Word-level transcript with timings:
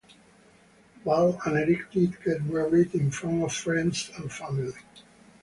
Val 1.03 1.39
and 1.45 1.57
Eric 1.57 1.91
did 1.91 2.23
get 2.23 2.41
married 2.45 2.95
in 2.95 3.11
front 3.11 3.43
of 3.43 3.53
friends 3.53 4.09
and 4.17 4.33
family. 4.33 4.73